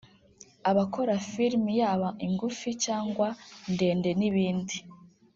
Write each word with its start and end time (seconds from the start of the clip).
abakora 0.69 1.13
filimi 1.29 1.71
yaba 1.81 2.09
ingufi 2.25 2.69
cyangwa 2.85 3.27
ndende 3.73 4.09
n’ibindi 4.19 4.77